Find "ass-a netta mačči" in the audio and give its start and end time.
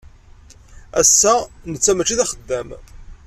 1.01-2.17